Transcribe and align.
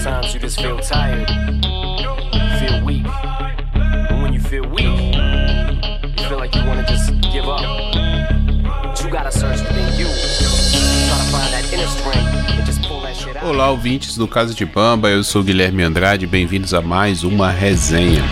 Sometimes 0.00 0.32
you 0.32 0.40
just 0.40 0.58
feel 0.58 0.78
tired, 0.78 1.28
feel 2.58 2.82
weak. 2.82 3.04
And 3.74 4.22
when 4.22 4.32
you 4.32 4.40
feel 4.40 4.66
weak, 4.66 4.86
you 4.86 6.24
feel 6.26 6.38
like 6.38 6.54
you 6.54 6.64
wanna 6.64 6.86
just 6.86 7.12
give 7.30 7.46
up. 7.46 7.60
But 7.60 9.04
you 9.04 9.10
gotta 9.10 9.30
search 9.30 9.60
within 9.60 9.98
you. 9.98 10.06
Try 10.06 11.18
to 11.18 11.28
find 11.30 11.52
that 11.52 11.70
inner 11.70 11.86
strength. 11.86 12.30
Olá, 13.42 13.70
ouvintes 13.70 14.16
do 14.16 14.26
Casa 14.26 14.54
de 14.54 14.64
Bamba, 14.64 15.10
eu 15.10 15.22
sou 15.22 15.42
Guilherme 15.42 15.82
Andrade, 15.82 16.26
bem-vindos 16.26 16.72
a 16.72 16.80
mais 16.80 17.22
uma 17.22 17.50
resenha. 17.50 18.22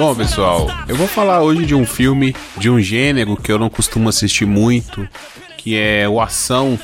Bom, 0.00 0.14
pessoal, 0.14 0.66
eu 0.88 0.96
vou 0.96 1.06
falar 1.06 1.42
hoje 1.42 1.66
de 1.66 1.74
um 1.74 1.84
filme, 1.84 2.34
de 2.56 2.70
um 2.70 2.80
gênero 2.80 3.36
que 3.36 3.52
eu 3.52 3.58
não 3.58 3.68
costumo 3.68 4.08
assistir 4.08 4.46
muito, 4.46 5.06
que 5.58 5.76
é 5.76 6.08
o 6.08 6.22
ação, 6.22 6.80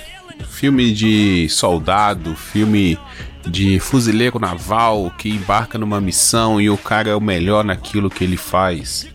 filme 0.50 0.92
de 0.92 1.48
soldado, 1.48 2.36
filme 2.36 2.98
de 3.46 3.80
fuzileiro 3.80 4.38
naval 4.38 5.10
que 5.16 5.30
embarca 5.30 5.78
numa 5.78 5.98
missão 5.98 6.60
e 6.60 6.68
o 6.68 6.76
cara 6.76 7.08
é 7.08 7.14
o 7.14 7.20
melhor 7.20 7.64
naquilo 7.64 8.10
que 8.10 8.22
ele 8.22 8.36
faz. 8.36 9.08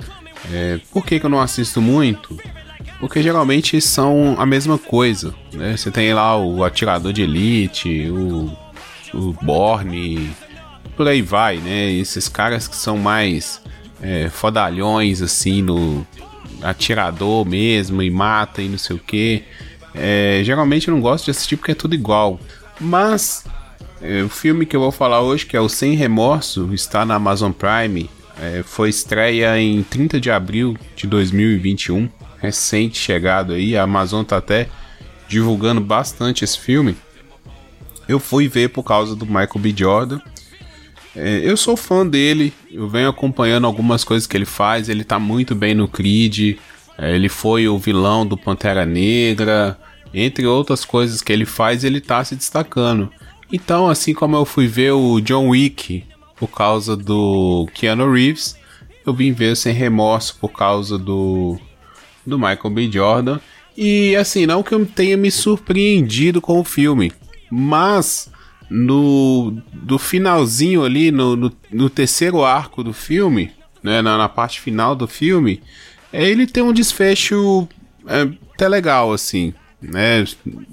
É, 0.51 0.79
por 0.91 1.05
que, 1.05 1.20
que 1.20 1.25
eu 1.27 1.29
não 1.29 1.39
assisto 1.39 1.79
muito? 1.79 2.35
Porque 2.99 3.21
geralmente 3.21 3.79
são 3.79 4.35
a 4.39 4.47
mesma 4.47 4.79
coisa, 4.79 5.31
né? 5.53 5.77
Você 5.77 5.91
tem 5.91 6.11
lá 6.11 6.35
o 6.35 6.63
atirador 6.63 7.13
de 7.13 7.21
elite, 7.21 8.09
o, 8.09 8.51
o 9.13 9.33
Borne, 9.43 10.31
por 10.97 11.07
aí 11.07 11.21
vai, 11.21 11.57
né? 11.57 11.91
Esses 11.91 12.27
caras 12.27 12.67
que 12.67 12.76
são 12.76 12.98
mais 12.98 13.61
é, 14.02 14.30
fodalhões, 14.30 15.21
assim, 15.21 15.62
no 15.62 16.05
atirador 16.62 17.46
mesmo, 17.46 18.02
e 18.02 18.10
mata 18.10 18.62
e 18.62 18.68
não 18.68 18.77
sei 18.77 18.96
o 18.96 18.99
que. 18.99 19.44
geralmente 20.44 20.88
eu 20.88 20.94
não 20.94 21.02
gosto 21.02 21.26
de 21.26 21.32
assistir 21.32 21.57
porque 21.57 21.71
é 21.71 21.76
tudo 21.76 21.96
igual. 21.96 22.40
Mas 22.79 23.46
é, 24.02 24.24
o 24.24 24.29
filme 24.29 24.66
que 24.66 24.76
eu 24.76 24.79
vou 24.79 24.91
falar 24.91 25.22
hoje, 25.22 25.46
que 25.46 25.55
é 25.55 25.62
o 25.62 25.70
Sem 25.70 25.94
Remorso, 25.94 26.74
está 26.74 27.05
na 27.05 27.16
Amazon 27.16 27.52
Prime. 27.52 28.10
É, 28.41 28.63
foi 28.63 28.90
estreia 28.90 29.60
em 29.60 29.84
30 29.84 30.20
de 30.20 30.32
abril 30.32 30.76
de 30.96 31.05
2021, 31.05 32.10
recente 32.40 32.98
chegado 32.98 33.54
aí. 33.54 33.77
A 33.77 33.84
Amazon 33.84 34.24
tá 34.24 34.38
até 34.38 34.68
divulgando 35.27 35.79
bastante 35.79 36.44
esse 36.44 36.60
filme. 36.60 36.96
Eu 38.07 38.20
fui 38.20 38.48
ver 38.48 38.70
por 38.70 38.84
causa 38.84 39.16
do 39.16 39.26
Michael 39.26 39.60
B. 39.60 39.74
Jordan. 39.77 40.20
É, 41.15 41.41
eu 41.43 41.57
sou 41.57 41.76
fã 41.76 42.07
dele, 42.07 42.54
eu 42.71 42.87
venho 42.87 43.09
acompanhando 43.09 43.67
algumas 43.67 44.04
coisas 44.04 44.27
que 44.27 44.37
ele 44.37 44.45
faz. 44.45 44.90
Ele 44.90 45.04
tá 45.04 45.20
muito 45.20 45.54
bem 45.54 45.73
no 45.73 45.87
Creed. 45.87 46.57
É, 46.98 47.15
ele 47.15 47.29
foi 47.29 47.67
o 47.67 47.77
vilão 47.77 48.26
do 48.26 48.37
Pantera 48.37 48.85
Negra. 48.85 49.77
Entre 50.13 50.45
outras 50.45 50.84
coisas 50.84 51.21
que 51.21 51.32
ele 51.32 51.45
faz, 51.45 51.84
ele 51.84 52.01
tá 52.01 52.23
se 52.23 52.35
destacando. 52.35 53.12
Então, 53.51 53.89
assim 53.89 54.13
como 54.13 54.35
eu 54.35 54.45
fui 54.45 54.67
ver 54.67 54.91
o 54.91 55.20
John 55.20 55.49
Wick 55.49 56.04
por 56.37 56.48
causa 56.48 56.95
do 56.95 57.67
Keanu 57.73 58.12
Reeves, 58.12 58.55
eu 59.05 59.13
vim 59.13 59.32
ver 59.32 59.55
Sem 59.55 59.73
Remorso 59.73 60.37
por 60.39 60.49
causa 60.49 60.98
do, 60.98 61.59
do 62.26 62.37
Michael 62.37 62.70
B. 62.70 62.91
Jordan. 62.91 63.39
E 63.76 64.16
assim, 64.16 64.45
não 64.45 64.63
que 64.63 64.73
eu 64.73 64.85
tenha 64.85 65.17
me 65.17 65.31
surpreendido 65.31 66.41
com 66.41 66.59
o 66.59 66.63
filme, 66.63 67.12
mas 67.50 68.29
no 68.73 69.61
do 69.73 70.00
finalzinho 70.00 70.85
ali, 70.85 71.11
no, 71.11 71.35
no, 71.35 71.51
no 71.69 71.89
terceiro 71.89 72.41
arco 72.41 72.81
do 72.81 72.94
filme, 72.94 73.51
né, 73.83 74.01
na, 74.01 74.17
na 74.17 74.29
parte 74.29 74.61
final 74.61 74.95
do 74.95 75.07
filme, 75.07 75.61
é, 76.13 76.23
ele 76.23 76.47
tem 76.47 76.63
um 76.63 76.71
desfecho 76.71 77.67
é, 78.07 78.21
até 78.53 78.69
legal, 78.69 79.11
assim. 79.11 79.53
Né? 79.81 80.23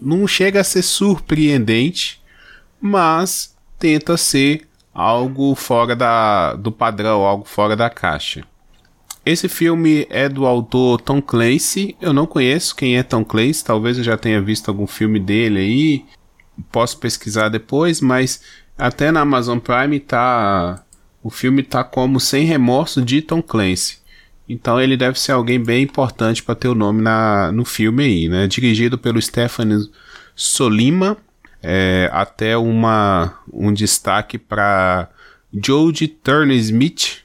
Não 0.01 0.29
chega 0.29 0.61
a 0.61 0.65
ser 0.65 0.83
surpreendente, 0.83 2.21
mas 2.81 3.57
tenta 3.81 4.17
ser 4.17 4.69
algo 4.95 5.57
fora 5.57 5.97
da, 5.97 6.55
do 6.55 6.71
padrão, 6.71 7.23
algo 7.23 7.45
fora 7.45 7.75
da 7.75 7.91
caixa. 7.91 8.45
Esse 9.27 9.49
filme 9.49 10.07
é 10.09 10.29
do 10.29 10.47
autor 10.47 11.01
Tom 11.01 11.21
Clancy. 11.21 11.97
Eu 12.01 12.13
não 12.13 12.27
conheço 12.27 12.77
quem 12.77 12.97
é 12.97 13.03
Tom 13.03 13.25
Clancy, 13.25 13.65
talvez 13.65 13.99
eu 13.99 14.05
já 14.05 14.17
tenha 14.17 14.41
visto 14.41 14.69
algum 14.69 14.87
filme 14.87 15.19
dele 15.19 15.59
aí. 15.59 16.18
Posso 16.73 16.99
pesquisar 16.99 17.49
depois, 17.49 18.01
mas 18.01 18.43
até 18.77 19.11
na 19.11 19.21
Amazon 19.21 19.59
Prime 19.59 19.99
tá 20.01 20.83
o 21.23 21.31
filme 21.31 21.63
tá 21.63 21.83
como 21.85 22.21
Sem 22.21 22.45
Remorso 22.45 23.03
de 23.03 23.21
Tom 23.21 23.43
Clancy. 23.43 23.99
Então 24.49 24.81
ele 24.81 24.97
deve 24.97 25.21
ser 25.21 25.33
alguém 25.33 25.63
bem 25.63 25.83
importante 25.83 26.43
para 26.43 26.55
ter 26.55 26.69
o 26.69 26.75
nome 26.75 27.03
na, 27.03 27.53
no 27.53 27.65
filme 27.65 28.05
aí, 28.05 28.29
né? 28.29 28.47
Dirigido 28.47 28.97
pelo 28.97 29.21
Stephanie 29.21 29.91
Solima, 30.35 31.19
é, 31.63 32.09
até 32.13 32.57
uma, 32.57 33.35
um 33.53 33.73
destaque 33.73 34.39
para 34.39 35.11
Jodie 35.53 36.09
Turner 36.09 36.57
Smith, 36.57 37.25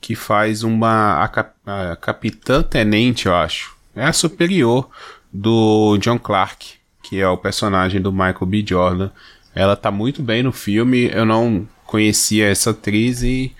que 0.00 0.14
faz 0.14 0.62
uma 0.62 1.22
a, 1.22 1.28
cap, 1.28 1.52
a 1.66 1.96
capitã 1.96 2.62
tenente, 2.62 3.26
eu 3.26 3.34
acho. 3.34 3.76
É 3.94 4.06
a 4.06 4.12
superior 4.12 4.88
do 5.30 5.98
John 5.98 6.18
Clark, 6.18 6.74
que 7.12 7.20
é 7.20 7.28
o 7.28 7.36
personagem 7.36 8.00
do 8.00 8.10
Michael 8.10 8.46
B. 8.46 8.64
Jordan. 8.66 9.10
Ela 9.54 9.76
tá 9.76 9.90
muito 9.90 10.22
bem 10.22 10.42
no 10.42 10.50
filme. 10.50 11.10
Eu 11.12 11.26
não 11.26 11.68
conhecia 11.84 12.48
essa 12.48 12.70
atriz 12.70 13.22
e 13.22 13.52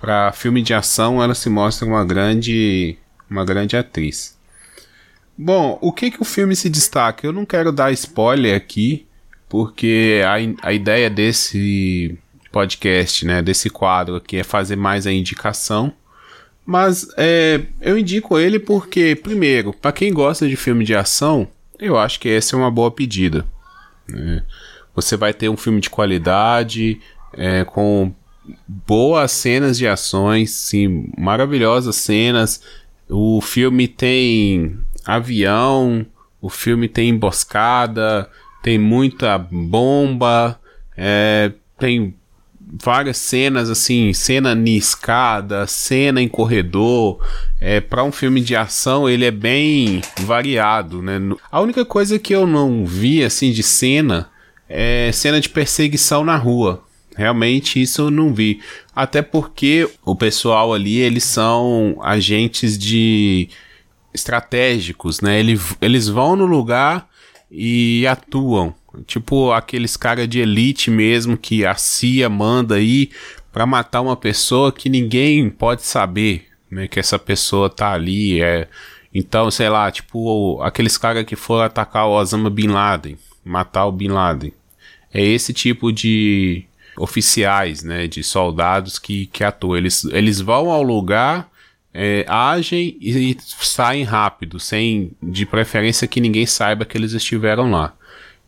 para 0.00 0.30
filme 0.30 0.62
de 0.62 0.72
ação 0.72 1.20
ela 1.20 1.34
se 1.34 1.50
mostra 1.50 1.84
uma 1.84 2.04
grande 2.04 2.96
uma 3.28 3.44
grande 3.44 3.76
atriz. 3.76 4.38
Bom, 5.36 5.80
o 5.82 5.92
que 5.92 6.12
que 6.12 6.22
o 6.22 6.24
filme 6.24 6.54
se 6.54 6.70
destaca? 6.70 7.26
Eu 7.26 7.32
não 7.32 7.44
quero 7.44 7.72
dar 7.72 7.90
spoiler 7.90 8.56
aqui, 8.56 9.04
porque 9.48 10.22
a, 10.24 10.68
a 10.68 10.72
ideia 10.72 11.10
desse 11.10 12.16
podcast, 12.52 13.26
né, 13.26 13.42
desse 13.42 13.68
quadro 13.68 14.14
aqui 14.14 14.36
é 14.36 14.44
fazer 14.44 14.76
mais 14.76 15.08
a 15.08 15.12
indicação. 15.12 15.92
Mas 16.64 17.08
é, 17.16 17.62
eu 17.80 17.98
indico 17.98 18.38
ele 18.38 18.60
porque, 18.60 19.16
primeiro, 19.16 19.72
para 19.72 19.90
quem 19.90 20.14
gosta 20.14 20.48
de 20.48 20.54
filme 20.54 20.84
de 20.84 20.94
ação, 20.94 21.48
eu 21.82 21.98
acho 21.98 22.20
que 22.20 22.28
essa 22.28 22.54
é 22.54 22.58
uma 22.58 22.70
boa 22.70 22.90
pedida. 22.90 23.44
Né? 24.08 24.42
Você 24.94 25.16
vai 25.16 25.32
ter 25.32 25.48
um 25.48 25.56
filme 25.56 25.80
de 25.80 25.90
qualidade, 25.90 27.00
é, 27.32 27.64
com 27.64 28.12
boas 28.66 29.32
cenas 29.32 29.78
de 29.78 29.86
ações, 29.86 30.50
sim, 30.50 31.10
maravilhosas 31.16 31.96
cenas. 31.96 32.62
O 33.08 33.40
filme 33.40 33.88
tem 33.88 34.78
avião, 35.04 36.06
o 36.40 36.48
filme 36.48 36.88
tem 36.88 37.08
emboscada, 37.08 38.28
tem 38.62 38.78
muita 38.78 39.38
bomba, 39.38 40.58
é, 40.96 41.52
tem 41.78 42.14
várias 42.72 43.18
cenas 43.18 43.68
assim, 43.68 44.12
cena 44.14 44.52
em 44.52 44.76
escada, 44.76 45.66
cena 45.66 46.22
em 46.22 46.28
corredor. 46.28 47.20
É, 47.60 47.80
para 47.80 48.02
um 48.02 48.10
filme 48.10 48.40
de 48.40 48.56
ação, 48.56 49.08
ele 49.08 49.24
é 49.24 49.30
bem 49.30 50.00
variado, 50.20 51.02
né? 51.02 51.20
A 51.50 51.60
única 51.60 51.84
coisa 51.84 52.18
que 52.18 52.34
eu 52.34 52.46
não 52.46 52.86
vi 52.86 53.22
assim 53.22 53.52
de 53.52 53.62
cena 53.62 54.30
é 54.68 55.10
cena 55.12 55.40
de 55.40 55.48
perseguição 55.48 56.24
na 56.24 56.36
rua. 56.36 56.82
Realmente 57.14 57.80
isso 57.80 58.02
eu 58.02 58.10
não 58.10 58.32
vi. 58.32 58.60
Até 58.96 59.20
porque 59.20 59.88
o 60.04 60.16
pessoal 60.16 60.72
ali, 60.72 60.98
eles 60.98 61.24
são 61.24 61.98
agentes 62.02 62.78
de 62.78 63.50
estratégicos, 64.14 65.20
né? 65.20 65.38
Eles, 65.38 65.76
eles 65.80 66.08
vão 66.08 66.36
no 66.36 66.46
lugar 66.46 67.06
e 67.50 68.06
atuam. 68.06 68.74
Tipo 69.06 69.52
aqueles 69.52 69.96
caras 69.96 70.28
de 70.28 70.40
elite 70.40 70.90
mesmo 70.90 71.36
que 71.36 71.64
a 71.64 71.74
CIA 71.74 72.28
manda 72.28 72.76
aí 72.76 73.10
para 73.52 73.66
matar 73.66 74.00
uma 74.00 74.16
pessoa 74.16 74.72
que 74.72 74.88
ninguém 74.88 75.48
pode 75.50 75.82
saber, 75.82 76.46
né? 76.70 76.88
Que 76.88 77.00
essa 77.00 77.18
pessoa 77.18 77.68
tá 77.70 77.92
ali. 77.92 78.42
É... 78.42 78.68
Então, 79.14 79.50
sei 79.50 79.68
lá, 79.68 79.90
tipo 79.90 80.60
aqueles 80.62 80.96
caras 80.96 81.24
que 81.24 81.36
foram 81.36 81.64
atacar 81.64 82.06
o 82.06 82.12
Osama 82.12 82.48
Bin 82.48 82.68
Laden, 82.68 83.18
matar 83.44 83.86
o 83.86 83.92
Bin 83.92 84.08
Laden. 84.08 84.52
É 85.12 85.22
esse 85.22 85.52
tipo 85.52 85.92
de 85.92 86.64
oficiais, 86.96 87.82
né, 87.82 88.06
de 88.06 88.22
soldados 88.22 88.98
que, 88.98 89.26
que 89.26 89.44
atuam. 89.44 89.76
Eles, 89.76 90.04
eles 90.04 90.40
vão 90.40 90.70
ao 90.70 90.82
lugar, 90.82 91.50
é, 91.92 92.24
agem 92.28 92.96
e, 93.00 93.32
e 93.32 93.36
saem 93.40 94.04
rápido, 94.04 94.58
sem 94.58 95.12
de 95.22 95.44
preferência 95.44 96.08
que 96.08 96.20
ninguém 96.20 96.46
saiba 96.46 96.84
que 96.84 96.96
eles 96.96 97.12
estiveram 97.12 97.70
lá. 97.70 97.94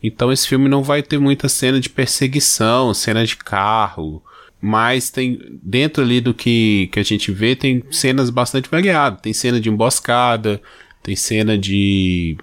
Então 0.07 0.31
esse 0.31 0.47
filme 0.47 0.69
não 0.69 0.83
vai 0.83 1.03
ter 1.03 1.19
muita 1.19 1.49
cena 1.49 1.81
de 1.81 1.89
perseguição, 1.89 2.93
cena 2.93 3.25
de 3.25 3.37
carro, 3.37 4.23
mas 4.61 5.09
tem 5.09 5.39
dentro 5.63 6.03
ali 6.03 6.21
do 6.21 6.35
que, 6.35 6.91
que 6.93 7.01
a 7.01 7.03
gente 7.03 7.33
vê 7.33 7.57
tem 7.57 7.83
cenas 7.91 8.29
bastante 8.29 8.69
variadas. 8.69 9.21
Tem 9.23 9.33
cena 9.33 9.59
de 9.59 9.71
emboscada, 9.71 10.61
tem 11.03 11.17
cena 11.17 11.57
de 11.57 12.37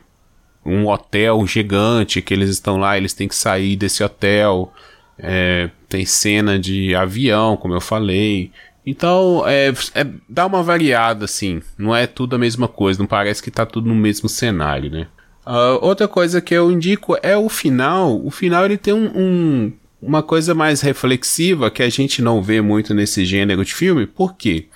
um 0.65 0.87
hotel 0.87 1.45
gigante 1.45 2.19
que 2.21 2.33
eles 2.33 2.49
estão 2.49 2.77
lá, 2.77 2.97
eles 2.97 3.13
têm 3.13 3.27
que 3.27 3.35
sair 3.35 3.75
desse 3.75 4.03
hotel. 4.03 4.73
é, 5.19 5.69
tem 5.87 6.05
cena 6.05 6.57
de 6.57 6.95
avião, 6.95 7.55
como 7.57 7.75
eu 7.75 7.81
falei. 7.81 8.51
Então, 8.85 9.43
é, 9.47 9.69
é, 9.93 10.07
dá 10.27 10.47
uma 10.47 10.63
variada, 10.63 11.25
assim. 11.25 11.61
Não 11.77 11.95
é 11.95 12.07
tudo 12.07 12.35
a 12.35 12.39
mesma 12.39 12.67
coisa, 12.67 12.99
não 12.99 13.07
parece 13.07 13.43
que 13.43 13.51
tá 13.51 13.65
tudo 13.67 13.87
no 13.87 13.95
mesmo 13.95 14.27
cenário, 14.27 14.89
né? 14.89 15.07
Uh, 15.45 15.79
outra 15.81 16.07
coisa 16.07 16.39
que 16.39 16.53
eu 16.53 16.71
indico 16.71 17.17
é 17.21 17.35
o 17.35 17.49
final. 17.49 18.23
O 18.23 18.29
final 18.29 18.65
ele 18.65 18.77
tem 18.77 18.93
um, 18.93 19.11
um, 19.15 19.73
uma 20.01 20.21
coisa 20.21 20.53
mais 20.53 20.81
reflexiva 20.81 21.71
que 21.71 21.81
a 21.81 21.89
gente 21.89 22.21
não 22.21 22.41
vê 22.41 22.61
muito 22.61 22.93
nesse 22.93 23.25
gênero 23.25 23.65
de 23.65 23.73
filme. 23.73 24.05
Por 24.05 24.35
quê? 24.35 24.67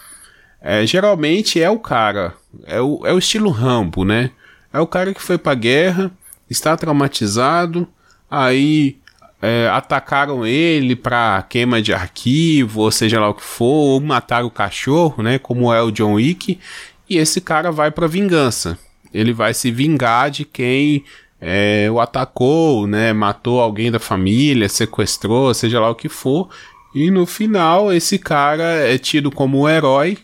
É, 0.62 0.86
geralmente 0.86 1.62
é 1.62 1.70
o 1.70 1.78
cara, 1.78 2.34
é 2.66 2.82
o, 2.82 3.06
é 3.06 3.14
o 3.14 3.20
estilo 3.20 3.52
Rambo, 3.52 4.04
né? 4.04 4.32
É 4.74 4.80
o 4.80 4.88
cara 4.88 5.14
que 5.14 5.22
foi 5.22 5.38
pra 5.38 5.54
guerra, 5.54 6.12
está 6.50 6.76
traumatizado, 6.76 7.88
aí 8.30 8.98
é, 9.40 9.70
atacaram 9.72 10.44
ele 10.44 10.96
pra 10.96 11.46
queima 11.48 11.80
de 11.84 11.94
arquivo, 11.94 12.82
ou 12.82 12.92
seja 12.92 13.20
lá 13.20 13.30
o 13.30 13.36
que 13.36 13.44
for, 13.44 13.66
ou 13.66 14.02
mataram 14.02 14.48
o 14.48 14.52
cachorro, 14.52 15.22
né? 15.22 15.38
Como 15.38 15.72
é 15.72 15.82
o 15.84 15.92
John 15.92 16.14
Wick, 16.14 16.60
e 17.08 17.18
esse 17.18 17.40
cara 17.40 17.72
vai 17.72 17.92
pra 17.92 18.08
vingança. 18.08 18.76
Ele 19.16 19.34
vai 19.34 19.54
se 19.54 19.72
vingar 19.72 20.30
de 20.30 20.46
quem 20.46 21.04
é, 21.40 21.88
o 21.92 22.00
atacou, 22.00 22.88
né? 22.88 23.14
Matou 23.14 23.60
alguém 23.60 23.92
da 23.92 24.00
família, 24.00 24.70
sequestrou, 24.70 25.54
seja 25.54 25.80
lá 25.80 25.90
o 25.90 25.96
que 25.96 26.10
for. 26.10 26.50
E 26.94 27.10
no 27.12 27.26
final, 27.26 27.94
esse 27.94 28.18
cara 28.18 28.64
é 28.64 28.98
tido 28.98 29.32
como 29.32 29.62
um 29.62 29.70
herói 29.70 30.18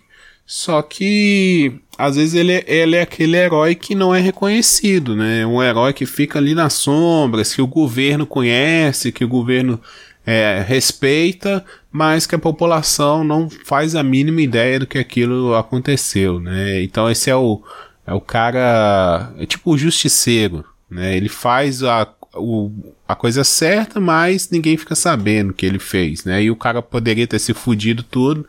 só 0.53 0.81
que 0.81 1.79
às 1.97 2.17
vezes 2.17 2.33
ele, 2.33 2.61
ele 2.67 2.97
é 2.97 3.03
aquele 3.03 3.37
herói 3.37 3.73
que 3.73 3.95
não 3.95 4.13
é 4.13 4.19
reconhecido, 4.19 5.15
né? 5.15 5.45
Um 5.45 5.63
herói 5.63 5.93
que 5.93 6.05
fica 6.05 6.39
ali 6.39 6.53
nas 6.53 6.73
sombras, 6.73 7.55
que 7.55 7.61
o 7.61 7.67
governo 7.67 8.25
conhece, 8.25 9.13
que 9.13 9.23
o 9.23 9.29
governo 9.29 9.79
é, 10.25 10.61
respeita, 10.67 11.63
mas 11.89 12.27
que 12.27 12.35
a 12.35 12.39
população 12.39 13.23
não 13.23 13.49
faz 13.49 13.95
a 13.95 14.03
mínima 14.03 14.41
ideia 14.41 14.77
do 14.77 14.85
que 14.85 14.97
aquilo 14.97 15.55
aconteceu, 15.55 16.37
né? 16.37 16.83
Então 16.83 17.09
esse 17.09 17.29
é 17.29 17.35
o, 17.35 17.63
é 18.05 18.13
o 18.13 18.21
cara, 18.21 19.31
é 19.37 19.45
tipo 19.45 19.71
o 19.71 19.77
justiceiro, 19.77 20.65
né? 20.89 21.15
Ele 21.15 21.29
faz 21.29 21.83
a, 21.83 22.07
o, 22.35 22.71
a 23.07 23.15
coisa 23.15 23.43
certa, 23.43 23.99
mas 23.99 24.49
ninguém 24.49 24.77
fica 24.77 24.95
sabendo 24.95 25.51
o 25.51 25.53
que 25.53 25.65
ele 25.65 25.79
fez, 25.79 26.25
né? 26.25 26.43
E 26.43 26.51
o 26.51 26.55
cara 26.55 26.81
poderia 26.81 27.27
ter 27.27 27.39
se 27.39 27.53
fudido 27.53 28.03
tudo, 28.03 28.45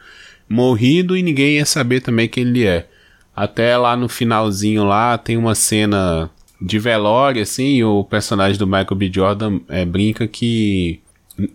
morrido 0.48 1.16
e 1.16 1.22
ninguém 1.22 1.56
ia 1.56 1.66
saber 1.66 2.00
também 2.00 2.28
quem 2.28 2.44
ele 2.44 2.66
é. 2.66 2.88
Até 3.34 3.76
lá 3.76 3.96
no 3.96 4.08
finalzinho 4.08 4.84
lá 4.84 5.16
tem 5.16 5.36
uma 5.36 5.54
cena 5.54 6.30
de 6.60 6.78
velório, 6.78 7.42
assim, 7.42 7.82
o 7.82 8.04
personagem 8.04 8.58
do 8.58 8.66
Michael 8.66 8.94
B. 8.94 9.10
Jordan 9.12 9.60
é, 9.68 9.84
brinca 9.84 10.28
que 10.28 11.00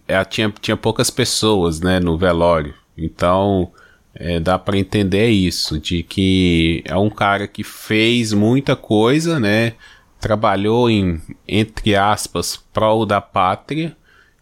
é, 0.07 0.23
tinha, 0.25 0.53
tinha 0.59 0.75
poucas 0.75 1.09
pessoas, 1.09 1.79
né, 1.79 1.99
no 1.99 2.17
velório. 2.17 2.73
Então, 2.97 3.71
é, 4.19 4.40
dá 4.40 4.58
para 4.58 4.78
entender 4.78 5.30
isso, 5.30 5.80
de 5.80 6.04
que 6.04 6.84
é 6.86 6.98
um 6.98 7.10
cara 7.10 7.48
que 7.48 7.64
fez 7.64 8.34
muita 8.34 8.75
coisa, 8.75 9.40
né, 9.40 9.74
trabalhou 10.19 10.90
em, 10.90 11.22
entre 11.48 11.96
aspas, 11.96 12.58
prol 12.74 13.06
da 13.06 13.22
pátria 13.22 13.96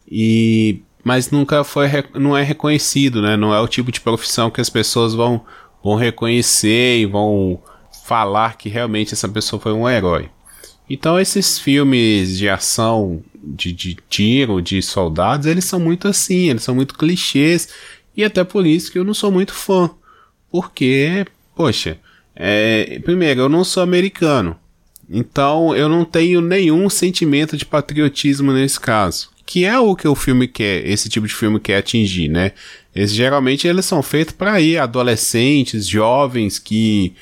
e 0.09 0.81
mas 1.03 1.29
nunca 1.29 1.63
foi 1.63 1.87
não 2.15 2.35
é 2.35 2.41
reconhecido, 2.41 3.21
né? 3.21 3.37
Não 3.37 3.53
é 3.53 3.59
o 3.61 3.67
tipo 3.67 3.91
de 3.91 4.01
profissão 4.01 4.49
que 4.49 4.59
as 4.59 4.69
pessoas 4.69 5.13
vão 5.13 5.45
vão 5.83 5.95
reconhecer 5.95 6.97
e 6.99 7.05
vão 7.05 7.61
falar 8.05 8.57
que 8.57 8.69
realmente 8.69 9.13
essa 9.13 9.29
pessoa 9.29 9.59
foi 9.59 9.71
um 9.71 9.87
herói. 9.87 10.31
Então 10.89 11.19
esses 11.19 11.59
filmes 11.59 12.37
de 12.37 12.49
ação, 12.49 13.23
de, 13.43 13.71
de 13.71 13.97
tiro, 14.09 14.61
de 14.61 14.81
soldados, 14.81 15.45
eles 15.45 15.65
são 15.65 15.79
muito 15.79 16.07
assim, 16.07 16.49
eles 16.49 16.63
são 16.63 16.73
muito 16.73 16.97
clichês 16.97 17.69
e 18.15 18.23
até 18.23 18.43
por 18.43 18.65
isso 18.65 18.91
que 18.91 18.99
eu 18.99 19.03
não 19.03 19.13
sou 19.13 19.31
muito 19.31 19.53
fã, 19.53 19.89
porque, 20.51 21.25
poxa, 21.55 21.97
é, 22.35 22.99
primeiro 23.03 23.41
eu 23.41 23.49
não 23.49 23.63
sou 23.63 23.81
americano, 23.83 24.57
então 25.09 25.75
eu 25.75 25.87
não 25.87 26.03
tenho 26.05 26.41
nenhum 26.41 26.89
sentimento 26.89 27.55
de 27.55 27.65
patriotismo 27.65 28.51
nesse 28.51 28.79
caso 28.79 29.35
que 29.45 29.63
é 29.63 29.77
o 29.79 29.95
que 29.95 30.07
o 30.07 30.15
filme 30.15 30.47
quer, 30.47 30.85
esse 30.87 31.07
tipo 31.07 31.27
de 31.27 31.33
filme 31.33 31.59
quer 31.59 31.77
atingir, 31.77 32.27
né? 32.27 32.51
Eles, 32.93 33.13
geralmente 33.13 33.67
eles 33.67 33.85
são 33.85 34.01
feitos 34.01 34.33
para 34.33 34.59
ir 34.59 34.77
adolescentes, 34.77 35.87
jovens 35.87 36.57
que 36.57 37.13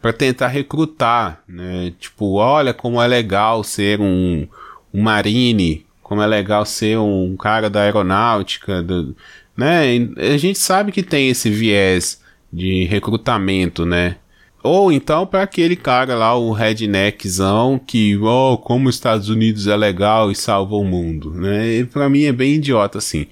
para 0.00 0.12
tentar 0.12 0.48
recrutar, 0.48 1.42
né? 1.46 1.92
Tipo, 1.98 2.36
olha 2.36 2.72
como 2.72 3.02
é 3.02 3.06
legal 3.06 3.62
ser 3.62 4.00
um, 4.00 4.46
um 4.94 5.02
marine, 5.02 5.84
como 6.02 6.22
é 6.22 6.26
legal 6.26 6.64
ser 6.64 6.98
um 6.98 7.36
cara 7.36 7.68
da 7.68 7.82
aeronáutica, 7.82 8.82
do, 8.82 9.14
né? 9.58 10.08
A 10.32 10.36
gente 10.36 10.56
sabe 10.56 10.92
que 10.92 11.02
tem 11.02 11.28
esse 11.28 11.50
viés 11.50 12.22
de 12.52 12.84
recrutamento, 12.84 13.84
né? 13.84 14.16
Ou 14.62 14.92
então 14.92 15.26
para 15.26 15.42
aquele 15.42 15.74
cara 15.74 16.14
lá, 16.14 16.36
o 16.36 16.52
redneckzão, 16.52 17.80
que, 17.84 18.16
oh, 18.18 18.56
como 18.58 18.88
os 18.88 18.94
Estados 18.94 19.28
Unidos 19.28 19.66
é 19.66 19.76
legal 19.76 20.30
e 20.30 20.36
salva 20.36 20.76
o 20.76 20.84
mundo, 20.84 21.32
né? 21.32 21.84
Pra 21.92 22.08
mim 22.08 22.24
é 22.24 22.32
bem 22.32 22.54
idiota, 22.54 22.98
assim. 22.98 23.26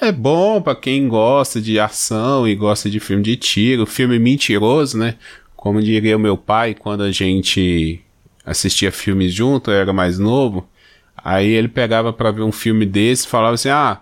É 0.00 0.12
bom 0.12 0.60
para 0.60 0.74
quem 0.76 1.08
gosta 1.08 1.60
de 1.60 1.78
ação 1.80 2.46
e 2.46 2.54
gosta 2.54 2.90
de 2.90 3.00
filme 3.00 3.22
de 3.22 3.36
tiro, 3.36 3.86
filme 3.86 4.18
mentiroso, 4.18 4.98
né? 4.98 5.16
Como 5.56 5.82
diria 5.82 6.16
o 6.16 6.20
meu 6.20 6.36
pai 6.36 6.74
quando 6.74 7.02
a 7.02 7.10
gente 7.10 8.00
assistia 8.44 8.92
filmes 8.92 9.32
junto, 9.32 9.70
eu 9.70 9.78
era 9.78 9.92
mais 9.94 10.18
novo. 10.18 10.68
Aí 11.16 11.50
ele 11.50 11.68
pegava 11.68 12.12
para 12.12 12.30
ver 12.30 12.42
um 12.42 12.52
filme 12.52 12.84
desse 12.84 13.26
e 13.26 13.30
falava 13.30 13.54
assim: 13.54 13.70
Ah, 13.70 14.00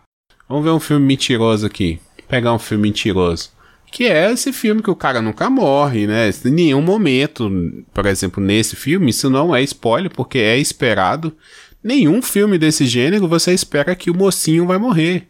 vamos 0.49 0.65
ver 0.65 0.71
um 0.71 0.81
filme 0.81 1.07
mentiroso 1.07 1.67
aqui. 1.67 1.99
Pegar 2.29 2.53
um 2.53 2.59
filme 2.59 2.85
mentiroso. 2.85 3.51
Que 3.91 4.05
é 4.05 4.33
esse 4.33 4.53
filme 4.53 4.83
que 4.83 4.91
o 4.91 4.97
cara 4.97 5.21
nunca 5.21 5.51
morre, 5.51 6.07
né? 6.07 6.31
Em 6.47 6.51
nenhum 6.51 6.81
momento, 6.81 7.51
por 7.93 8.07
exemplo, 8.07 8.43
nesse 8.43 8.75
filme, 8.75 9.11
isso 9.11 9.29
não 9.29 9.55
é 9.55 9.63
spoiler, 9.63 10.11
porque 10.11 10.39
é 10.39 10.57
esperado. 10.57 11.37
Nenhum 11.85 12.23
filme 12.23 12.57
desse 12.57 12.87
gênero 12.87 13.29
você 13.29 13.53
espera 13.53 13.95
que 13.95 14.11
o 14.11 14.17
mocinho 14.17 14.67
vai 14.67 14.79
morrer. 14.79 15.29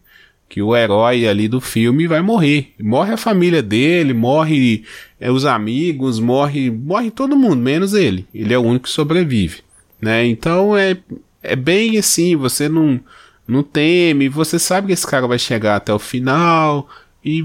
Que 0.48 0.62
o 0.62 0.76
herói 0.76 1.26
ali 1.26 1.48
do 1.48 1.60
filme 1.60 2.06
vai 2.06 2.20
morrer. 2.20 2.74
Morre 2.78 3.14
a 3.14 3.16
família 3.16 3.62
dele, 3.62 4.12
morre 4.12 4.84
é, 5.18 5.30
os 5.30 5.44
amigos, 5.44 6.20
morre, 6.20 6.70
morre 6.70 7.10
todo 7.10 7.34
mundo, 7.34 7.56
menos 7.56 7.94
ele. 7.94 8.26
Ele 8.34 8.52
é 8.52 8.58
o 8.58 8.62
único 8.62 8.84
que 8.84 8.90
sobrevive. 8.90 9.62
Né? 10.00 10.26
Então 10.26 10.76
é, 10.76 10.98
é 11.42 11.56
bem 11.56 11.96
assim, 11.96 12.36
você 12.36 12.68
não, 12.68 13.00
não 13.46 13.62
teme, 13.62 14.28
você 14.28 14.58
sabe 14.58 14.88
que 14.88 14.92
esse 14.92 15.06
cara 15.06 15.26
vai 15.26 15.38
chegar 15.38 15.76
até 15.76 15.92
o 15.92 15.98
final, 15.98 16.88
e 17.24 17.44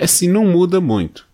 assim 0.00 0.28
não 0.28 0.44
muda 0.44 0.80
muito. 0.80 1.26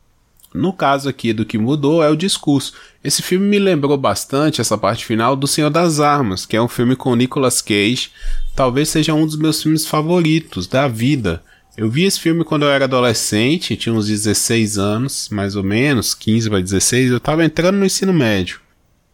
No 0.54 0.72
caso 0.72 1.08
aqui 1.08 1.32
do 1.32 1.44
que 1.44 1.58
mudou 1.58 2.02
é 2.02 2.08
o 2.08 2.16
discurso. 2.16 2.74
Esse 3.02 3.22
filme 3.22 3.44
me 3.44 3.58
lembrou 3.58 3.96
bastante 3.98 4.60
essa 4.60 4.78
parte 4.78 5.04
final 5.04 5.34
do 5.34 5.48
Senhor 5.48 5.68
das 5.68 5.98
Armas, 5.98 6.46
que 6.46 6.56
é 6.56 6.62
um 6.62 6.68
filme 6.68 6.94
com 6.94 7.16
Nicolas 7.16 7.60
Cage. 7.60 8.12
Talvez 8.54 8.88
seja 8.88 9.14
um 9.14 9.26
dos 9.26 9.36
meus 9.36 9.60
filmes 9.60 9.84
favoritos 9.84 10.68
da 10.68 10.86
vida. 10.86 11.42
Eu 11.76 11.90
vi 11.90 12.04
esse 12.04 12.20
filme 12.20 12.44
quando 12.44 12.62
eu 12.62 12.70
era 12.70 12.84
adolescente, 12.84 13.76
tinha 13.76 13.92
uns 13.92 14.06
16 14.06 14.78
anos, 14.78 15.28
mais 15.28 15.56
ou 15.56 15.64
menos, 15.64 16.14
15 16.14 16.48
para 16.48 16.60
16, 16.60 17.10
eu 17.10 17.16
estava 17.16 17.44
entrando 17.44 17.78
no 17.78 17.84
ensino 17.84 18.12
médio. 18.12 18.60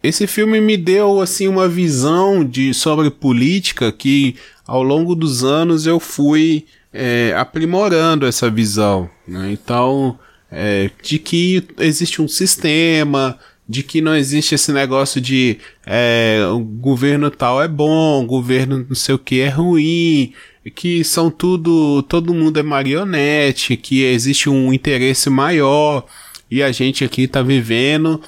Esse 0.02 0.26
filme 0.26 0.60
me 0.60 0.76
deu 0.76 1.20
assim 1.20 1.46
uma 1.46 1.68
visão 1.68 2.44
de 2.44 2.72
sobre 2.72 3.10
política 3.10 3.92
que 3.92 4.34
ao 4.66 4.82
longo 4.82 5.14
dos 5.14 5.44
anos 5.44 5.86
eu 5.86 6.00
fui 6.00 6.64
é, 6.92 7.34
aprimorando 7.36 8.26
essa 8.26 8.50
visão. 8.50 9.10
Né? 9.28 9.52
Então, 9.52 10.18
é, 10.50 10.90
de 11.02 11.18
que 11.18 11.62
existe 11.78 12.22
um 12.22 12.28
sistema, 12.28 13.38
de 13.68 13.82
que 13.82 14.00
não 14.00 14.16
existe 14.16 14.54
esse 14.54 14.72
negócio 14.72 15.20
de 15.20 15.58
é, 15.86 16.40
o 16.50 16.60
governo 16.60 17.30
tal 17.30 17.62
é 17.62 17.68
bom, 17.68 18.22
o 18.22 18.26
governo 18.26 18.84
não 18.88 18.96
sei 18.96 19.14
o 19.14 19.18
que 19.18 19.40
é 19.40 19.48
ruim, 19.48 20.32
que 20.74 21.04
são 21.04 21.30
tudo, 21.30 22.02
todo 22.04 22.34
mundo 22.34 22.58
é 22.58 22.62
marionete, 22.62 23.76
que 23.76 24.02
existe 24.02 24.48
um 24.48 24.72
interesse 24.72 25.28
maior 25.28 26.06
e 26.50 26.62
a 26.62 26.72
gente 26.72 27.04
aqui 27.04 27.22
está 27.22 27.42
vivendo 27.42 28.20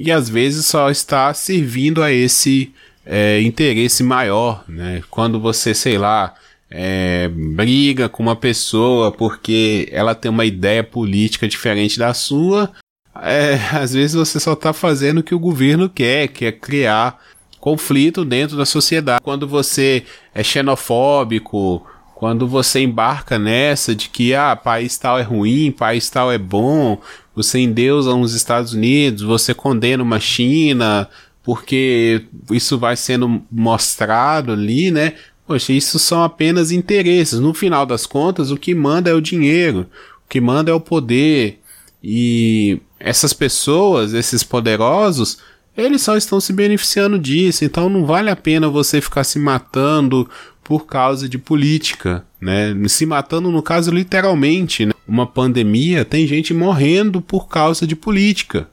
e 0.00 0.10
às 0.10 0.30
vezes 0.30 0.64
só 0.64 0.90
está 0.90 1.32
servindo 1.34 2.02
a 2.02 2.10
esse 2.10 2.72
é, 3.04 3.38
interesse 3.42 4.02
maior, 4.02 4.64
né? 4.66 5.02
Quando 5.10 5.38
você, 5.38 5.74
sei 5.74 5.98
lá, 5.98 6.34
é, 6.70 7.28
briga 7.28 8.08
com 8.08 8.22
uma 8.22 8.34
pessoa 8.34 9.12
porque 9.12 9.86
ela 9.92 10.14
tem 10.14 10.30
uma 10.30 10.46
ideia 10.46 10.82
política 10.82 11.46
diferente 11.46 11.98
da 11.98 12.14
sua, 12.14 12.70
é, 13.14 13.56
às 13.76 13.92
vezes 13.92 14.14
você 14.14 14.40
só 14.40 14.54
está 14.54 14.72
fazendo 14.72 15.18
o 15.18 15.22
que 15.22 15.34
o 15.34 15.38
governo 15.38 15.86
quer, 15.90 16.28
que 16.28 16.46
é 16.46 16.52
criar 16.52 17.18
conflito 17.60 18.24
dentro 18.24 18.56
da 18.56 18.64
sociedade. 18.64 19.20
Quando 19.22 19.46
você 19.46 20.04
é 20.34 20.42
xenofóbico, 20.42 21.86
quando 22.14 22.48
você 22.48 22.80
embarca 22.80 23.38
nessa 23.38 23.94
de 23.94 24.08
que 24.08 24.34
ah, 24.34 24.56
país 24.56 24.96
tal 24.96 25.18
é 25.18 25.22
ruim, 25.22 25.70
país 25.70 26.08
tal 26.08 26.32
é 26.32 26.38
bom, 26.38 26.98
você 27.42 27.58
endeusa 27.58 28.14
os 28.14 28.34
Estados 28.34 28.72
Unidos, 28.72 29.22
você 29.22 29.54
condena 29.54 30.02
uma 30.02 30.20
China, 30.20 31.08
porque 31.42 32.24
isso 32.50 32.78
vai 32.78 32.96
sendo 32.96 33.42
mostrado 33.50 34.52
ali, 34.52 34.90
né? 34.90 35.14
Poxa, 35.46 35.72
isso 35.72 35.98
são 35.98 36.22
apenas 36.22 36.70
interesses. 36.70 37.40
No 37.40 37.52
final 37.52 37.84
das 37.84 38.06
contas, 38.06 38.50
o 38.50 38.56
que 38.56 38.74
manda 38.74 39.10
é 39.10 39.14
o 39.14 39.20
dinheiro, 39.20 39.86
o 40.24 40.28
que 40.28 40.40
manda 40.40 40.70
é 40.70 40.74
o 40.74 40.80
poder. 40.80 41.60
E 42.02 42.80
essas 42.98 43.32
pessoas, 43.32 44.14
esses 44.14 44.42
poderosos, 44.42 45.38
eles 45.76 46.02
só 46.02 46.16
estão 46.16 46.40
se 46.40 46.52
beneficiando 46.52 47.18
disso. 47.18 47.64
Então 47.64 47.88
não 47.88 48.04
vale 48.04 48.30
a 48.30 48.36
pena 48.36 48.68
você 48.68 49.00
ficar 49.00 49.24
se 49.24 49.38
matando 49.38 50.28
por 50.62 50.86
causa 50.86 51.28
de 51.28 51.36
política, 51.36 52.24
né? 52.40 52.74
Se 52.88 53.04
matando, 53.04 53.50
no 53.50 53.62
caso, 53.62 53.90
literalmente. 53.90 54.86
Né? 54.86 54.92
Uma 55.06 55.26
pandemia, 55.26 56.04
tem 56.04 56.26
gente 56.26 56.54
morrendo 56.54 57.20
por 57.20 57.48
causa 57.48 57.86
de 57.86 57.94
política, 57.94 58.68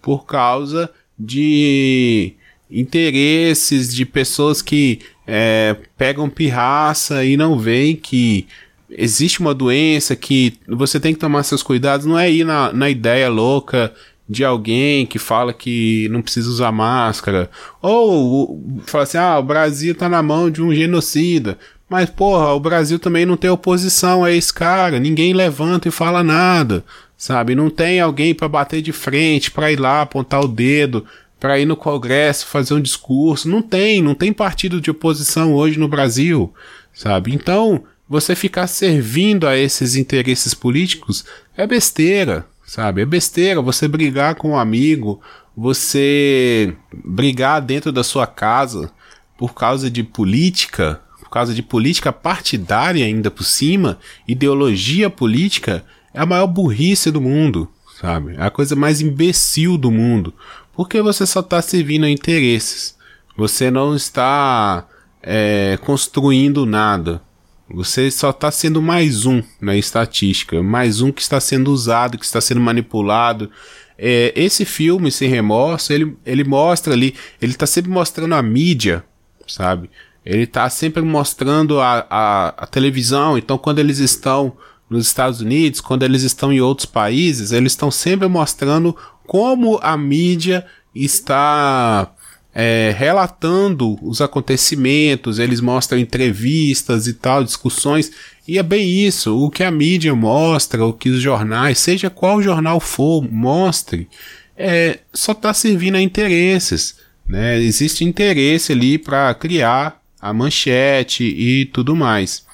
por 0.00 0.24
causa 0.24 0.90
de 1.18 2.34
interesses 2.70 3.94
de 3.94 4.04
pessoas 4.04 4.62
que 4.62 5.00
é, 5.26 5.76
pegam 5.96 6.28
pirraça 6.28 7.24
e 7.24 7.36
não 7.36 7.58
veem 7.58 7.96
que 7.96 8.46
existe 8.90 9.40
uma 9.40 9.54
doença 9.54 10.14
que 10.16 10.54
você 10.66 10.98
tem 11.00 11.12
que 11.12 11.20
tomar 11.20 11.42
seus 11.42 11.62
cuidados, 11.62 12.06
não 12.06 12.18
é 12.18 12.30
ir 12.30 12.44
na, 12.44 12.72
na 12.72 12.88
ideia 12.88 13.28
louca 13.28 13.92
de 14.28 14.44
alguém 14.44 15.06
que 15.06 15.18
fala 15.18 15.52
que 15.52 16.08
não 16.10 16.20
precisa 16.20 16.48
usar 16.48 16.70
máscara, 16.70 17.50
ou 17.80 18.62
fala 18.84 19.04
assim, 19.04 19.16
ah, 19.16 19.38
o 19.38 19.42
Brasil 19.42 19.94
tá 19.94 20.08
na 20.08 20.22
mão 20.22 20.50
de 20.50 20.62
um 20.62 20.74
genocida, 20.74 21.58
mas 21.88 22.10
porra, 22.10 22.52
o 22.52 22.60
Brasil 22.60 22.98
também 22.98 23.24
não 23.24 23.36
tem 23.36 23.50
oposição 23.50 24.24
a 24.24 24.30
esse 24.30 24.52
cara, 24.52 25.00
ninguém 25.00 25.32
levanta 25.32 25.88
e 25.88 25.92
fala 25.92 26.22
nada, 26.22 26.84
sabe? 27.16 27.54
Não 27.54 27.70
tem 27.70 28.00
alguém 28.00 28.34
para 28.34 28.48
bater 28.48 28.82
de 28.82 28.92
frente, 28.92 29.50
para 29.50 29.72
ir 29.72 29.80
lá 29.80 30.02
apontar 30.02 30.40
o 30.40 30.48
dedo, 30.48 31.06
para 31.40 31.58
ir 31.58 31.64
no 31.64 31.76
Congresso 31.76 32.46
fazer 32.46 32.74
um 32.74 32.80
discurso, 32.80 33.48
não 33.48 33.62
tem, 33.62 34.02
não 34.02 34.14
tem 34.14 34.32
partido 34.32 34.80
de 34.80 34.90
oposição 34.90 35.54
hoje 35.54 35.78
no 35.78 35.88
Brasil, 35.88 36.52
sabe? 36.92 37.32
Então, 37.32 37.84
você 38.08 38.34
ficar 38.34 38.66
servindo 38.66 39.46
a 39.46 39.56
esses 39.56 39.94
interesses 39.94 40.54
políticos 40.54 41.24
é 41.56 41.66
besteira, 41.66 42.46
sabe? 42.66 43.02
É 43.02 43.06
besteira 43.06 43.62
você 43.62 43.86
brigar 43.86 44.34
com 44.34 44.50
um 44.50 44.58
amigo, 44.58 45.20
você 45.56 46.74
brigar 46.92 47.60
dentro 47.60 47.92
da 47.92 48.02
sua 48.02 48.26
casa 48.26 48.90
por 49.36 49.54
causa 49.54 49.90
de 49.90 50.02
política, 50.02 51.00
por 51.28 51.32
causa 51.32 51.52
de 51.52 51.62
política 51.62 52.10
partidária 52.10 53.04
ainda 53.04 53.30
por 53.30 53.44
cima, 53.44 53.98
ideologia 54.26 55.10
política, 55.10 55.84
é 56.14 56.20
a 56.20 56.24
maior 56.24 56.46
burrice 56.46 57.10
do 57.10 57.20
mundo, 57.20 57.68
sabe? 58.00 58.34
É 58.34 58.42
a 58.42 58.50
coisa 58.50 58.74
mais 58.74 59.02
imbecil 59.02 59.76
do 59.76 59.90
mundo, 59.90 60.32
porque 60.74 61.02
você 61.02 61.26
só 61.26 61.40
está 61.40 61.60
servindo 61.60 62.04
a 62.04 62.10
interesses. 62.10 62.96
Você 63.36 63.70
não 63.70 63.94
está 63.94 64.88
é, 65.22 65.78
construindo 65.82 66.64
nada. 66.64 67.20
Você 67.68 68.10
só 68.10 68.30
está 68.30 68.50
sendo 68.50 68.80
mais 68.80 69.26
um 69.26 69.42
na 69.60 69.76
estatística, 69.76 70.62
mais 70.62 71.02
um 71.02 71.12
que 71.12 71.20
está 71.20 71.38
sendo 71.38 71.70
usado, 71.70 72.16
que 72.16 72.24
está 72.24 72.40
sendo 72.40 72.62
manipulado. 72.62 73.50
É, 73.98 74.32
esse 74.34 74.64
filme, 74.64 75.12
Sem 75.12 75.28
Remorso, 75.28 75.92
ele, 75.92 76.16
ele 76.24 76.42
mostra 76.42 76.94
ali, 76.94 77.14
ele 77.40 77.52
está 77.52 77.66
sempre 77.66 77.90
mostrando 77.90 78.34
a 78.34 78.42
mídia, 78.42 79.04
sabe? 79.46 79.90
Ele 80.24 80.42
está 80.42 80.68
sempre 80.68 81.02
mostrando 81.02 81.80
a, 81.80 82.06
a, 82.10 82.48
a, 82.48 82.66
televisão. 82.66 83.38
Então, 83.38 83.56
quando 83.56 83.78
eles 83.78 83.98
estão 83.98 84.56
nos 84.88 85.06
Estados 85.06 85.40
Unidos, 85.40 85.80
quando 85.80 86.02
eles 86.02 86.22
estão 86.22 86.52
em 86.52 86.60
outros 86.60 86.86
países, 86.86 87.52
eles 87.52 87.72
estão 87.72 87.90
sempre 87.90 88.26
mostrando 88.28 88.96
como 89.26 89.78
a 89.82 89.96
mídia 89.96 90.66
está 90.94 92.10
é, 92.54 92.94
relatando 92.96 93.98
os 94.02 94.20
acontecimentos, 94.20 95.38
eles 95.38 95.60
mostram 95.60 95.98
entrevistas 95.98 97.06
e 97.06 97.12
tal, 97.12 97.44
discussões, 97.44 98.10
e 98.46 98.58
é 98.58 98.62
bem 98.62 99.06
isso, 99.06 99.38
o 99.38 99.50
que 99.50 99.62
a 99.62 99.70
mídia 99.70 100.14
mostra, 100.14 100.84
o 100.84 100.92
que 100.92 101.10
os 101.10 101.20
jornais, 101.20 101.78
seja 101.78 102.08
qual 102.08 102.42
jornal 102.42 102.80
for, 102.80 103.22
mostre, 103.30 104.08
é, 104.56 105.00
só 105.12 105.32
está 105.32 105.54
servindo 105.54 105.96
a 105.96 106.00
interesses. 106.00 106.96
Né? 107.26 107.60
Existe 107.60 108.04
interesse 108.04 108.72
ali 108.72 108.98
para 108.98 109.32
criar 109.34 109.97
a 110.20 110.32
manchete 110.32 111.24
e 111.24 111.66
tudo 111.66 111.94
mais. 111.96 112.46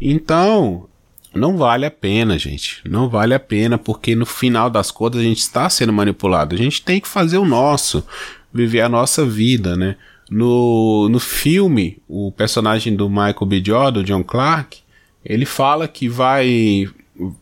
Então, 0.00 0.88
não 1.34 1.56
vale 1.56 1.84
a 1.84 1.90
pena, 1.90 2.38
gente. 2.38 2.80
Não 2.88 3.08
vale 3.08 3.34
a 3.34 3.40
pena, 3.40 3.76
porque 3.76 4.14
no 4.14 4.26
final 4.26 4.70
das 4.70 4.90
contas 4.90 5.20
a 5.20 5.24
gente 5.24 5.40
está 5.40 5.68
sendo 5.68 5.92
manipulado. 5.92 6.54
A 6.54 6.58
gente 6.58 6.82
tem 6.82 7.00
que 7.00 7.08
fazer 7.08 7.38
o 7.38 7.44
nosso 7.44 8.04
viver 8.52 8.82
a 8.82 8.88
nossa 8.88 9.26
vida, 9.26 9.76
né? 9.76 9.96
No, 10.30 11.08
no 11.08 11.18
filme, 11.18 11.98
o 12.08 12.30
personagem 12.32 12.94
do 12.94 13.10
Michael 13.10 13.46
B. 13.46 13.62
Jordan, 13.64 14.04
John 14.04 14.22
Clark, 14.22 14.78
ele 15.24 15.44
fala 15.44 15.88
que 15.88 16.08
vai 16.08 16.88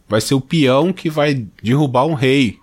vai 0.08 0.20
ser 0.20 0.34
o 0.34 0.40
peão 0.40 0.92
que 0.92 1.08
vai 1.10 1.46
derrubar 1.62 2.06
um 2.06 2.14
rei. 2.14 2.58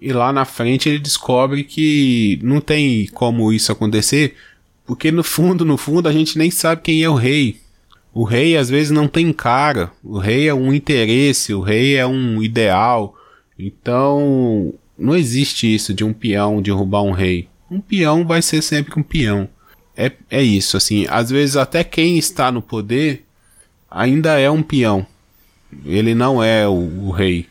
E 0.00 0.12
lá 0.12 0.32
na 0.32 0.44
frente 0.44 0.88
ele 0.88 0.98
descobre 0.98 1.64
que 1.64 2.38
não 2.42 2.60
tem 2.60 3.06
como 3.08 3.52
isso 3.52 3.72
acontecer, 3.72 4.34
porque 4.86 5.10
no 5.10 5.24
fundo, 5.24 5.64
no 5.64 5.76
fundo, 5.76 6.08
a 6.08 6.12
gente 6.12 6.38
nem 6.38 6.50
sabe 6.50 6.82
quem 6.82 7.02
é 7.02 7.08
o 7.08 7.14
rei. 7.14 7.60
O 8.12 8.24
rei 8.24 8.56
às 8.56 8.68
vezes 8.70 8.90
não 8.90 9.08
tem 9.08 9.32
cara, 9.32 9.90
o 10.02 10.18
rei 10.18 10.48
é 10.48 10.54
um 10.54 10.72
interesse, 10.72 11.52
o 11.52 11.60
rei 11.60 11.96
é 11.96 12.06
um 12.06 12.42
ideal. 12.42 13.16
Então, 13.58 14.72
não 14.96 15.16
existe 15.16 15.72
isso 15.72 15.92
de 15.92 16.04
um 16.04 16.12
peão 16.12 16.62
derrubar 16.62 17.02
um 17.02 17.12
rei 17.12 17.48
um 17.74 17.80
peão 17.80 18.26
vai 18.26 18.42
ser 18.42 18.62
sempre 18.62 18.98
um 18.98 19.02
peão. 19.02 19.48
É, 19.96 20.12
é 20.30 20.42
isso, 20.42 20.76
assim. 20.76 21.06
Às 21.08 21.30
vezes, 21.30 21.56
até 21.56 21.84
quem 21.84 22.18
está 22.18 22.50
no 22.50 22.62
poder 22.62 23.24
ainda 23.90 24.38
é 24.38 24.50
um 24.50 24.62
peão. 24.62 25.06
Ele 25.84 26.14
não 26.14 26.42
é 26.42 26.66
o, 26.68 27.06
o 27.06 27.10
rei. 27.10 27.46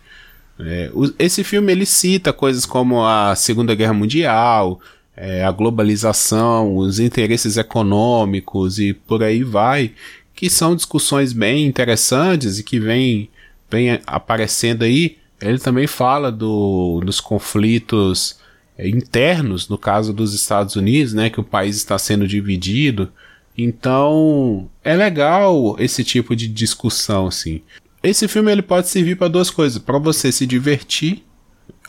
É, 0.60 0.90
o, 0.94 1.14
esse 1.20 1.44
filme 1.44 1.72
ele 1.72 1.86
cita 1.86 2.32
coisas 2.32 2.66
como 2.66 3.04
a 3.06 3.36
Segunda 3.36 3.76
Guerra 3.76 3.94
Mundial, 3.94 4.80
é, 5.16 5.44
a 5.44 5.52
globalização, 5.52 6.76
os 6.76 7.00
interesses 7.00 7.58
econômicos 7.58 8.80
e 8.80 8.94
por 8.94 9.24
aí 9.24 9.44
vai, 9.44 9.92
que 10.36 10.50
são 10.50 10.76
discussões 10.76 11.34
bem 11.34 11.66
interessantes 11.66 12.60
e 12.60 12.64
que 12.64 12.80
vem, 12.80 13.30
vem 13.70 14.00
aparecendo 14.06 14.84
aí. 14.84 15.18
Ele 15.40 15.60
também 15.60 15.88
fala 15.88 16.32
do, 16.32 17.02
dos 17.06 17.20
conflitos 17.20 18.40
é, 18.78 18.88
internos, 18.88 19.70
no 19.70 19.78
caso 19.78 20.14
dos 20.14 20.34
Estados 20.34 20.76
Unidos, 20.76 21.14
né, 21.14 21.30
que 21.30 21.40
o 21.40 21.44
país 21.44 21.76
está 21.76 21.98
sendo 21.98 22.28
dividido. 22.28 23.12
Então, 23.56 24.68
é 24.84 24.96
legal 24.96 25.76
esse 25.78 26.04
tipo 26.04 26.36
de 26.36 26.48
discussão 26.48 27.28
assim. 27.28 27.62
Esse 28.02 28.28
filme 28.28 28.52
ele 28.52 28.64
pode 28.64 28.90
servir 28.90 29.16
para 29.16 29.28
duas 29.28 29.50
coisas, 29.50 29.78
para 29.78 29.98
você 30.00 30.32
se 30.32 30.46
divertir 30.48 31.24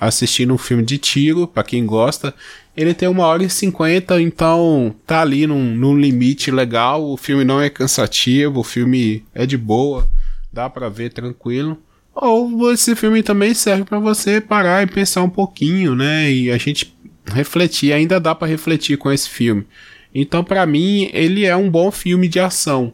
assistindo 0.01 0.53
um 0.53 0.59
filme 0.59 0.85
de 0.85 0.99
tiro, 0.99 1.47
para 1.47 1.63
quem 1.63 1.87
gosta. 1.87 2.35
Ele 2.77 2.93
tem 2.93 3.09
uma 3.09 3.27
hora 3.27 3.45
e 3.45 3.51
cinquenta, 3.51 4.21
então 4.21 4.95
tá 5.07 5.21
ali 5.21 5.47
num, 5.47 5.75
num 5.75 5.97
limite 5.97 6.51
legal. 6.51 7.05
O 7.05 7.17
filme 7.17 7.45
não 7.45 7.61
é 7.61 7.71
cansativo, 7.71 8.61
o 8.61 8.65
filme 8.65 9.25
é 9.35 9.47
de 9.47 9.57
boa, 9.57 10.09
dá 10.53 10.69
para 10.69 10.89
ver 10.89 11.11
tranquilo. 11.11 11.79
Ou 12.15 12.73
esse 12.73 12.95
filme 12.95 13.23
também 13.23 13.55
serve 13.55 13.85
para 13.85 13.99
você 13.99 14.41
parar 14.41 14.83
e 14.83 14.87
pensar 14.87 15.23
um 15.23 15.31
pouquinho, 15.31 15.95
né? 15.95 16.31
E 16.31 16.51
a 16.51 16.59
gente 16.59 16.95
refletir, 17.27 17.93
ainda 17.93 18.21
dá 18.21 18.35
para 18.35 18.49
refletir 18.49 18.97
com 18.97 19.11
esse 19.11 19.29
filme. 19.29 19.67
Então, 20.15 20.45
para 20.45 20.65
mim, 20.65 21.11
ele 21.13 21.45
é 21.45 21.57
um 21.57 21.69
bom 21.69 21.91
filme 21.91 22.29
de 22.29 22.39
ação. 22.39 22.93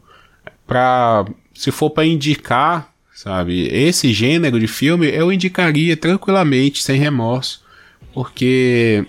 Para 0.66 1.26
se 1.52 1.70
for 1.70 1.90
para 1.90 2.06
indicar, 2.06 2.89
sabe, 3.22 3.68
esse 3.70 4.14
gênero 4.14 4.58
de 4.58 4.66
filme, 4.66 5.06
eu 5.06 5.30
indicaria 5.30 5.94
tranquilamente, 5.94 6.82
sem 6.82 6.98
remorso, 6.98 7.62
porque 8.14 9.04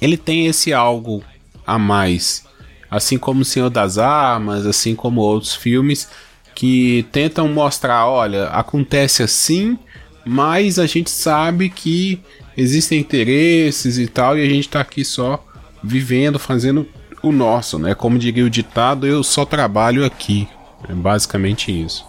ele 0.00 0.16
tem 0.16 0.46
esse 0.46 0.72
algo 0.72 1.24
a 1.66 1.76
mais, 1.76 2.44
assim 2.88 3.18
como 3.18 3.40
O 3.40 3.44
Senhor 3.44 3.68
das 3.68 3.98
Armas, 3.98 4.64
assim 4.64 4.94
como 4.94 5.22
outros 5.22 5.56
filmes 5.56 6.08
que 6.54 7.04
tentam 7.10 7.48
mostrar, 7.48 8.06
olha, 8.06 8.44
acontece 8.44 9.24
assim, 9.24 9.76
mas 10.24 10.78
a 10.78 10.86
gente 10.86 11.10
sabe 11.10 11.68
que 11.68 12.20
existem 12.56 13.00
interesses 13.00 13.98
e 13.98 14.06
tal, 14.06 14.38
e 14.38 14.42
a 14.46 14.48
gente 14.48 14.68
tá 14.68 14.80
aqui 14.80 15.04
só 15.04 15.44
vivendo, 15.82 16.38
fazendo 16.38 16.86
o 17.24 17.32
nosso, 17.32 17.76
né? 17.76 17.92
Como 17.92 18.20
diria 18.20 18.44
o 18.44 18.50
ditado, 18.50 19.04
eu 19.04 19.24
só 19.24 19.44
trabalho 19.44 20.04
aqui. 20.04 20.46
É 20.88 20.94
basicamente 20.94 21.72
isso. 21.72 22.04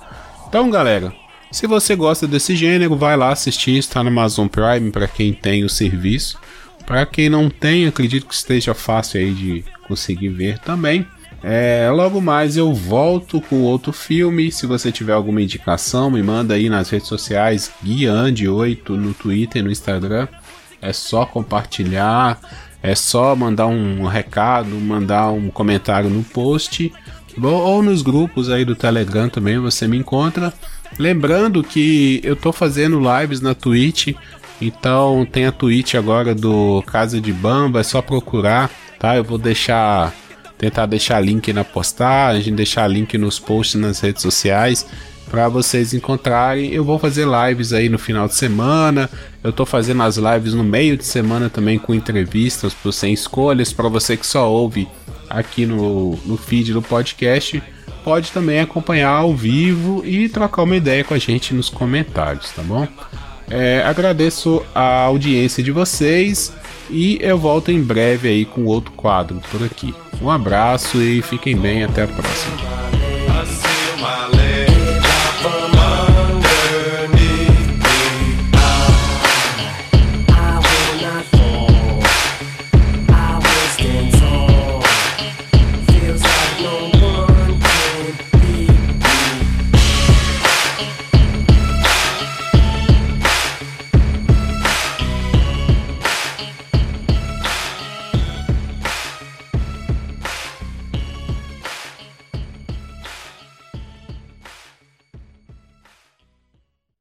Então, 0.47 0.69
galera, 0.69 1.11
se 1.51 1.67
você 1.67 1.95
gosta 1.95 2.27
desse 2.27 2.55
gênero, 2.55 2.95
vai 2.95 3.17
lá 3.17 3.31
assistir, 3.31 3.77
está 3.77 4.03
no 4.03 4.09
Amazon 4.09 4.47
Prime 4.47 4.91
para 4.91 5.07
quem 5.07 5.33
tem 5.33 5.63
o 5.63 5.69
serviço. 5.69 6.37
Para 6.85 7.05
quem 7.05 7.29
não 7.29 7.49
tem, 7.49 7.85
acredito 7.85 8.25
que 8.25 8.33
esteja 8.33 8.73
fácil 8.73 9.19
aí 9.19 9.31
de 9.31 9.63
conseguir 9.87 10.29
ver 10.29 10.59
também. 10.59 11.05
É, 11.41 11.89
logo 11.91 12.19
mais 12.19 12.57
eu 12.57 12.73
volto 12.73 13.39
com 13.41 13.61
outro 13.61 13.93
filme. 13.93 14.51
Se 14.51 14.65
você 14.65 14.91
tiver 14.91 15.13
alguma 15.13 15.41
indicação, 15.41 16.11
me 16.11 16.21
manda 16.21 16.53
aí 16.53 16.69
nas 16.69 16.89
redes 16.89 17.07
sociais 17.07 17.71
Guiande8 17.83 18.89
no 18.89 19.13
Twitter 19.13 19.61
e 19.61 19.65
no 19.65 19.71
Instagram. 19.71 20.27
É 20.81 20.93
só 20.93 21.25
compartilhar, 21.25 22.39
é 22.81 22.95
só 22.95 23.35
mandar 23.35 23.67
um 23.67 24.05
recado, 24.05 24.69
mandar 24.75 25.31
um 25.31 25.49
comentário 25.49 26.09
no 26.09 26.23
post. 26.23 26.91
Ou 27.47 27.81
nos 27.81 28.01
grupos 28.01 28.49
aí 28.49 28.65
do 28.65 28.75
Telegram 28.75 29.29
também 29.29 29.57
você 29.59 29.87
me 29.87 29.97
encontra. 29.97 30.53
Lembrando 30.97 31.63
que 31.63 32.19
eu 32.23 32.35
tô 32.35 32.51
fazendo 32.51 32.99
lives 32.99 33.41
na 33.41 33.53
Twitch, 33.53 34.15
então 34.61 35.25
tem 35.31 35.45
a 35.45 35.51
Twitch 35.51 35.95
agora 35.95 36.35
do 36.35 36.83
Casa 36.85 37.21
de 37.21 37.31
Bamba, 37.31 37.79
é 37.79 37.83
só 37.83 38.01
procurar, 38.01 38.69
tá? 38.99 39.15
Eu 39.15 39.23
vou 39.23 39.37
deixar 39.37 40.13
tentar 40.57 40.85
deixar 40.87 41.21
link 41.21 41.53
na 41.53 41.63
postagem, 41.63 42.53
deixar 42.53 42.85
link 42.87 43.17
nos 43.17 43.39
posts 43.39 43.79
nas 43.79 44.01
redes 44.01 44.21
sociais 44.21 44.85
para 45.29 45.47
vocês 45.47 45.93
encontrarem. 45.93 46.73
Eu 46.73 46.83
vou 46.83 46.99
fazer 46.99 47.25
lives 47.25 47.71
aí 47.71 47.87
no 47.87 47.97
final 47.97 48.27
de 48.27 48.35
semana. 48.35 49.09
Eu 49.43 49.53
tô 49.53 49.65
fazendo 49.65 50.03
as 50.03 50.17
lives 50.17 50.53
no 50.53 50.63
meio 50.63 50.97
de 50.97 51.05
semana 51.05 51.49
também 51.49 51.79
com 51.79 51.93
entrevistas 51.93 52.75
sem 52.91 53.13
escolhas 53.13 53.71
para 53.71 53.87
você 53.87 54.17
que 54.17 54.27
só 54.27 54.51
ouve 54.51 54.87
aqui 55.29 55.65
no, 55.65 56.17
no 56.25 56.37
feed 56.37 56.73
do 56.73 56.81
podcast. 56.81 57.61
Pode 58.03 58.31
também 58.31 58.59
acompanhar 58.59 59.09
ao 59.09 59.35
vivo 59.35 60.03
e 60.05 60.29
trocar 60.29 60.63
uma 60.63 60.75
ideia 60.75 61.03
com 61.03 61.13
a 61.13 61.19
gente 61.19 61.53
nos 61.53 61.69
comentários, 61.69 62.51
tá 62.51 62.61
bom? 62.61 62.87
É, 63.49 63.83
agradeço 63.83 64.63
a 64.73 65.01
audiência 65.03 65.63
de 65.63 65.71
vocês 65.71 66.53
e 66.89 67.17
eu 67.21 67.37
volto 67.37 67.71
em 67.71 67.81
breve 67.81 68.29
aí 68.29 68.45
com 68.45 68.65
outro 68.65 68.91
quadro 68.93 69.41
por 69.51 69.63
aqui. 69.63 69.93
Um 70.21 70.29
abraço 70.29 71.01
e 71.01 71.21
fiquem 71.21 71.55
bem, 71.57 71.83
até 71.83 72.03
a 72.03 72.07
próxima. 72.07 72.98